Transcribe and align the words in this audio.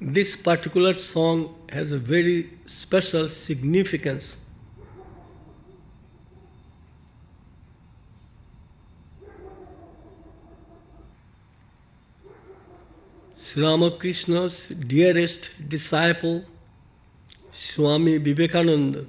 This 0.00 0.36
particular 0.36 0.96
song 0.96 1.56
has 1.70 1.90
a 1.90 1.98
very 1.98 2.50
special 2.66 3.28
significance. 3.28 4.36
Sri 13.34 13.62
Ramakrishna's 13.64 14.68
dearest 14.68 15.50
disciple, 15.68 16.44
Swami 17.50 18.18
Vivekananda, 18.18 19.04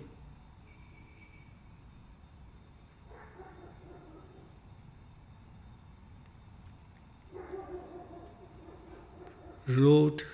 wrote 9.68 10.26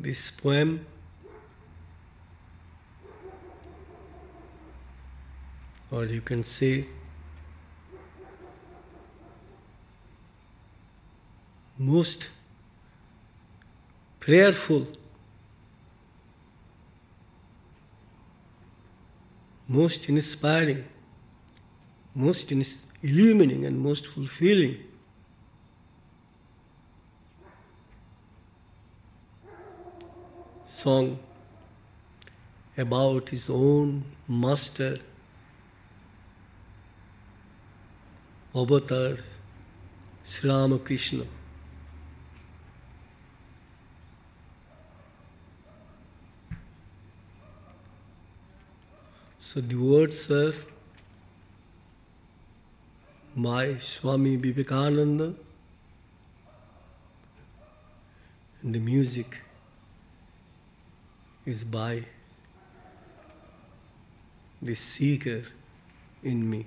this 0.00 0.30
poem 0.30 0.86
or 5.90 6.06
you 6.06 6.22
can 6.22 6.42
say 6.42 6.86
most 11.76 12.30
prayerful 14.20 14.86
most 19.68 20.08
inspiring 20.08 20.82
most 22.14 22.50
illuminating 23.02 23.66
and 23.66 23.78
most 23.78 24.06
fulfilling 24.06 24.76
song 30.70 31.18
about 32.78 33.28
his 33.28 33.50
own 33.50 34.04
master, 34.28 34.98
avatar, 38.54 39.16
Sri 40.22 40.48
Ramakrishna. 40.48 41.24
So 49.40 49.60
the 49.60 49.74
words 49.74 50.30
are 50.30 50.54
my 53.34 53.76
Swami 53.78 54.36
Vivekananda 54.36 55.34
and 58.62 58.72
the 58.72 58.78
music 58.78 59.38
is 61.50 61.64
by 61.64 62.04
the 64.62 64.74
seeker 64.74 65.42
in 66.22 66.48
me. 66.48 66.64